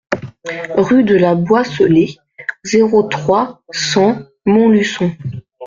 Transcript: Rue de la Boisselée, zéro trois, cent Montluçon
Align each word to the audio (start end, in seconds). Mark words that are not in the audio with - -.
Rue 0.77 1.03
de 1.03 1.13
la 1.13 1.35
Boisselée, 1.35 2.17
zéro 2.65 3.03
trois, 3.03 3.61
cent 3.71 4.17
Montluçon 4.47 5.11